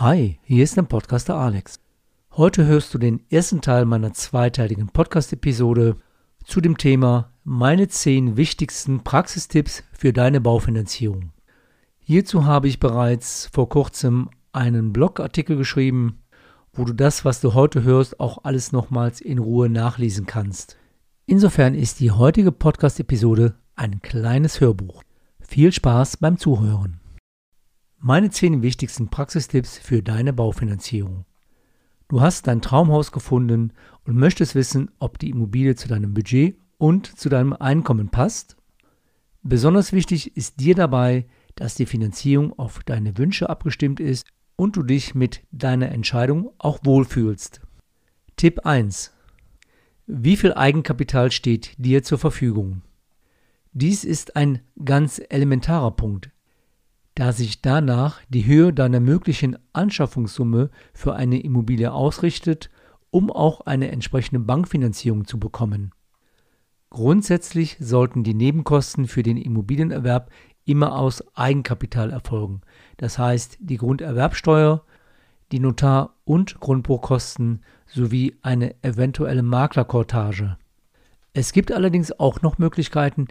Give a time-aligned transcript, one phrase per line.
[0.00, 1.80] Hi, hier ist der Podcaster Alex.
[2.36, 5.96] Heute hörst du den ersten Teil meiner zweiteiligen Podcast-Episode
[6.44, 11.32] zu dem Thema meine zehn wichtigsten Praxistipps für deine Baufinanzierung.
[11.98, 16.20] Hierzu habe ich bereits vor kurzem einen Blogartikel geschrieben,
[16.72, 20.76] wo du das, was du heute hörst, auch alles nochmals in Ruhe nachlesen kannst.
[21.26, 25.02] Insofern ist die heutige Podcast-Episode ein kleines Hörbuch.
[25.40, 27.00] Viel Spaß beim Zuhören.
[28.00, 31.24] Meine zehn wichtigsten Praxistipps für deine Baufinanzierung.
[32.06, 33.72] Du hast dein Traumhaus gefunden
[34.04, 38.56] und möchtest wissen, ob die Immobilie zu deinem Budget und zu deinem Einkommen passt.
[39.42, 44.84] Besonders wichtig ist dir dabei, dass die Finanzierung auf deine Wünsche abgestimmt ist und du
[44.84, 47.60] dich mit deiner Entscheidung auch wohlfühlst.
[48.36, 49.12] Tipp 1.
[50.06, 52.82] Wie viel Eigenkapital steht dir zur Verfügung?
[53.72, 56.30] Dies ist ein ganz elementarer Punkt,
[57.18, 62.70] da sich danach die Höhe deiner möglichen Anschaffungssumme für eine Immobilie ausrichtet,
[63.10, 65.90] um auch eine entsprechende Bankfinanzierung zu bekommen.
[66.90, 70.30] Grundsätzlich sollten die Nebenkosten für den Immobilienerwerb
[70.64, 72.60] immer aus Eigenkapital erfolgen,
[72.98, 74.84] das heißt die Grunderwerbsteuer,
[75.50, 80.56] die Notar- und Grundbuchkosten sowie eine eventuelle Maklerkortage.
[81.32, 83.26] Es gibt allerdings auch noch Möglichkeiten,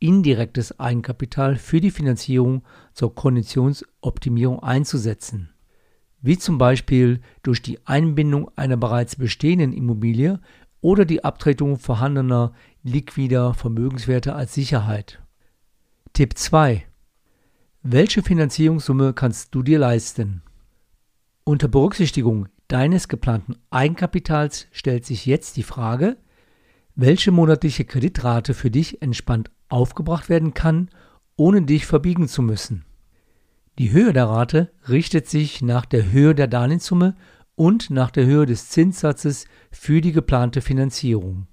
[0.00, 2.62] indirektes Eigenkapital für die Finanzierung
[2.92, 5.50] zur Konditionsoptimierung einzusetzen,
[6.20, 10.40] wie zum Beispiel durch die Einbindung einer bereits bestehenden Immobilie
[10.80, 15.22] oder die Abtretung vorhandener liquider Vermögenswerte als Sicherheit.
[16.14, 16.84] Tipp 2.
[17.82, 20.42] Welche Finanzierungssumme kannst du dir leisten?
[21.44, 26.16] Unter Berücksichtigung deines geplanten Eigenkapitals stellt sich jetzt die Frage,
[26.94, 30.90] welche monatliche Kreditrate für dich entspannt aufgebracht werden kann,
[31.36, 32.84] ohne dich verbiegen zu müssen.
[33.78, 37.16] Die Höhe der Rate richtet sich nach der Höhe der Darlehenssumme
[37.54, 41.46] und nach der Höhe des Zinssatzes für die geplante Finanzierung.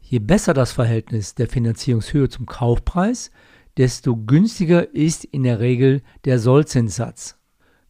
[0.00, 3.30] Je besser das Verhältnis der Finanzierungshöhe zum Kaufpreis,
[3.76, 7.38] desto günstiger ist in der Regel der Sollzinssatz.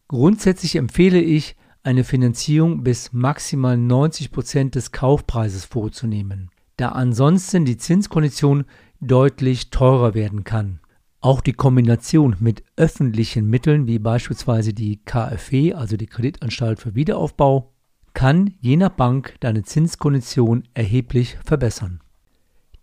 [0.07, 7.77] Grundsätzlich empfehle ich, eine Finanzierung bis maximal 90 Prozent des Kaufpreises vorzunehmen, da ansonsten die
[7.77, 8.65] Zinskondition
[8.99, 10.79] deutlich teurer werden kann.
[11.19, 17.73] Auch die Kombination mit öffentlichen Mitteln wie beispielsweise die KfW, also die Kreditanstalt für Wiederaufbau,
[18.13, 22.01] kann je nach Bank deine Zinskondition erheblich verbessern.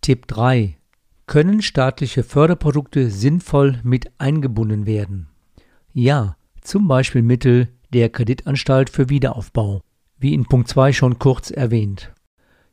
[0.00, 0.76] Tipp 3.
[1.26, 5.28] Können staatliche Förderprodukte sinnvoll mit eingebunden werden?
[5.92, 9.80] Ja, zum Beispiel Mittel der Kreditanstalt für Wiederaufbau,
[10.18, 12.12] wie in Punkt 2 schon kurz erwähnt.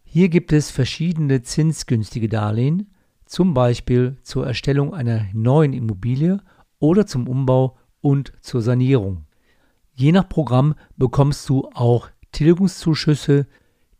[0.04, 2.91] Hier gibt es verschiedene zinsgünstige Darlehen,
[3.32, 6.42] zum Beispiel zur Erstellung einer neuen Immobilie
[6.80, 9.24] oder zum Umbau und zur Sanierung.
[9.94, 13.48] Je nach Programm bekommst du auch Tilgungszuschüsse,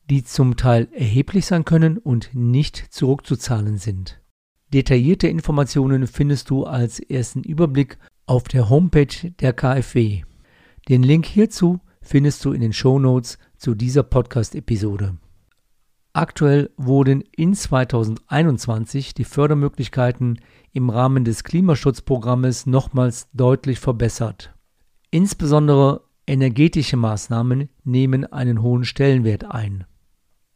[0.10, 4.20] die zum Teil erheblich sein können und nicht zurückzuzahlen sind.
[4.74, 10.24] Detaillierte Informationen findest du als ersten Überblick auf der Homepage der KfW.
[10.90, 15.16] Den Link hierzu findest du in den Show Notes zu dieser Podcast-Episode.
[16.14, 20.42] Aktuell wurden in 2021 die Fördermöglichkeiten
[20.74, 24.54] im Rahmen des Klimaschutzprogrammes nochmals deutlich verbessert.
[25.10, 29.86] Insbesondere energetische Maßnahmen nehmen einen hohen Stellenwert ein.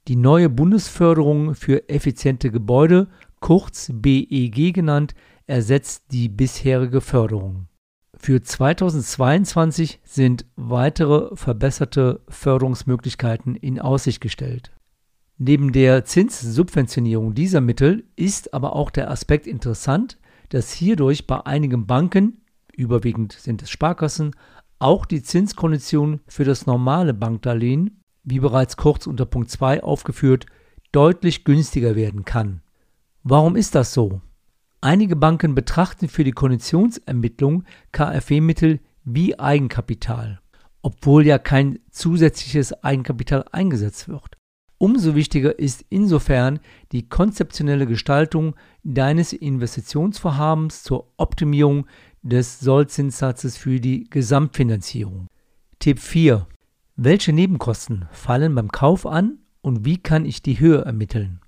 [0.10, 3.08] Die neue Bundesförderung für effiziente Gebäude,
[3.40, 5.16] kurz BEG genannt,
[5.48, 7.68] ersetzt die bisherige Förderung.
[8.18, 14.72] Für 2022 sind weitere verbesserte Förderungsmöglichkeiten in Aussicht gestellt.
[15.38, 20.18] Neben der Zinssubventionierung dieser Mittel ist aber auch der Aspekt interessant,
[20.50, 22.42] dass hierdurch bei einigen Banken,
[22.74, 24.32] überwiegend sind es Sparkassen,
[24.80, 30.46] auch die Zinskondition für das normale Bankdarlehen, wie bereits kurz unter Punkt 2 aufgeführt,
[30.94, 32.62] deutlich günstiger werden kann.
[33.24, 34.22] Warum ist das so?
[34.80, 40.40] Einige Banken betrachten für die Konditionsermittlung KfW-Mittel wie Eigenkapital,
[40.82, 44.38] obwohl ja kein zusätzliches Eigenkapital eingesetzt wird.
[44.86, 46.60] Umso wichtiger ist insofern
[46.92, 48.54] die konzeptionelle Gestaltung
[48.84, 51.88] deines Investitionsvorhabens zur Optimierung
[52.22, 55.26] des Sollzinssatzes für die Gesamtfinanzierung.
[55.80, 56.46] Tipp 4.
[56.98, 61.40] Welche Nebenkosten fallen beim Kauf an und wie kann ich die Höhe ermitteln?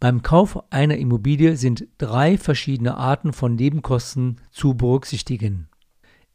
[0.00, 5.68] Beim Kauf einer Immobilie sind drei verschiedene Arten von Nebenkosten zu berücksichtigen.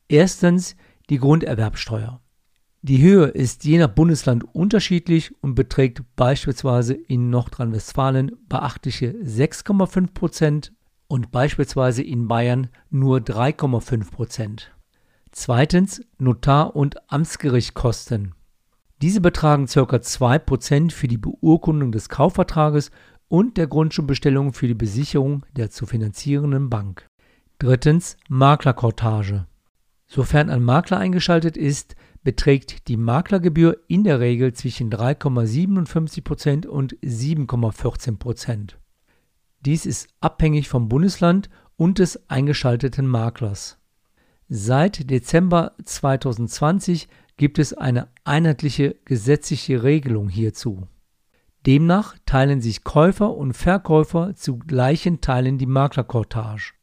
[0.07, 0.77] Erstens
[1.09, 2.21] die Grunderwerbsteuer.
[2.87, 10.71] Die Höhe ist je nach Bundesland unterschiedlich und beträgt beispielsweise in Nordrhein-Westfalen beachtliche 6,5 Prozent
[11.07, 14.71] und beispielsweise in Bayern nur 3,5 Prozent.
[15.31, 18.35] Zweitens Notar- und Amtsgerichtkosten.
[19.01, 19.81] Diese betragen ca.
[19.81, 22.91] 2% für die Beurkundung des Kaufvertrages
[23.27, 27.07] und der Grundschulbestellung für die Besicherung der zu finanzierenden Bank.
[27.57, 29.47] Drittens Maklerkortage.
[30.05, 38.71] Sofern ein Makler eingeschaltet ist, beträgt die Maklergebühr in der Regel zwischen 3,57% und 7,14%.
[39.61, 43.77] Dies ist abhängig vom Bundesland und des eingeschalteten Maklers.
[44.49, 47.07] Seit Dezember 2020
[47.37, 50.87] gibt es eine einheitliche gesetzliche Regelung hierzu.
[51.67, 56.73] Demnach teilen sich Käufer und Verkäufer zu gleichen Teilen die Maklerkortage.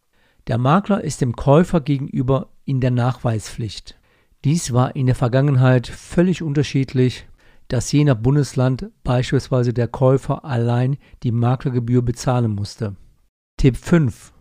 [0.47, 3.99] Der Makler ist dem Käufer gegenüber in der Nachweispflicht.
[4.45, 7.29] Dies war in der Vergangenheit völlig unterschiedlich,
[7.69, 12.97] dass je nach Bundesland beispielsweise der Käufer allein die Maklergebühr bezahlen musste.
[13.57, 14.33] Tipp 5.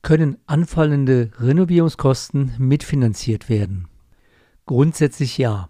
[0.00, 3.86] Können anfallende Renovierungskosten mitfinanziert werden?
[4.64, 5.68] Grundsätzlich ja.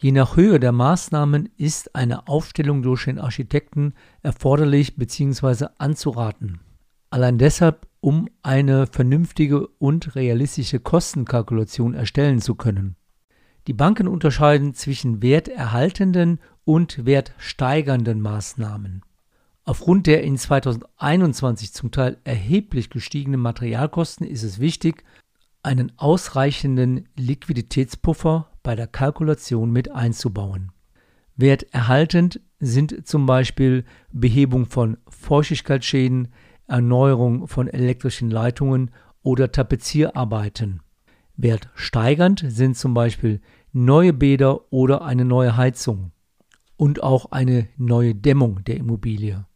[0.00, 5.68] Je nach Höhe der Maßnahmen ist eine Aufstellung durch den Architekten erforderlich bzw.
[5.78, 6.60] anzuraten.
[7.08, 12.96] Allein deshalb, um eine vernünftige und realistische Kostenkalkulation erstellen zu können.
[13.66, 19.00] Die Banken unterscheiden zwischen werterhaltenden und wertsteigernden Maßnahmen.
[19.64, 25.02] Aufgrund der in 2021 zum Teil erheblich gestiegenen Materialkosten ist es wichtig,
[25.62, 30.72] einen ausreichenden Liquiditätspuffer bei der Kalkulation mit einzubauen.
[31.36, 36.28] Werterhaltend sind zum Beispiel Behebung von Feuchtigkeitsschäden,
[36.66, 38.90] Erneuerung von elektrischen Leitungen
[39.22, 40.80] oder Tapezierarbeiten.
[41.36, 43.40] Wertsteigernd sind zum Beispiel
[43.72, 46.12] neue Bäder oder eine neue Heizung
[46.76, 49.46] und auch eine neue Dämmung der Immobilie.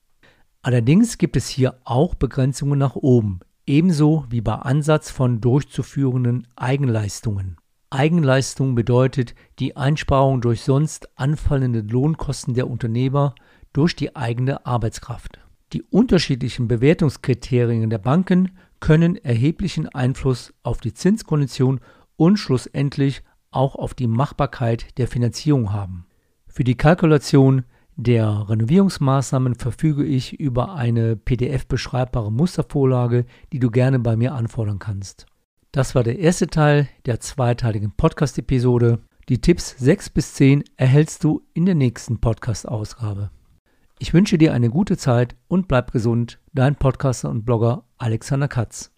[0.63, 7.57] Allerdings gibt es hier auch Begrenzungen nach oben, ebenso wie bei Ansatz von durchzuführenden Eigenleistungen.
[7.91, 13.35] Eigenleistung bedeutet die Einsparung durch sonst anfallende Lohnkosten der Unternehmer
[13.73, 15.39] durch die eigene Arbeitskraft.
[15.73, 21.81] Die unterschiedlichen Bewertungskriterien der Banken können erheblichen Einfluss auf die Zinskondition
[22.17, 26.07] und schlussendlich auch auf die Machbarkeit der Finanzierung haben.
[26.47, 27.65] Für die Kalkulation
[27.97, 35.27] der Renovierungsmaßnahmen verfüge ich über eine PDF-beschreibbare Mustervorlage, die du gerne bei mir anfordern kannst.
[35.73, 39.01] Das war der erste Teil der zweiteiligen Podcast-Episode.
[39.29, 43.31] Die Tipps 6 bis 10 erhältst du in der nächsten Podcast-Ausgabe.
[44.01, 46.39] Ich wünsche dir eine gute Zeit und bleib gesund.
[46.53, 48.93] Dein Podcaster und Blogger Alexander Katz.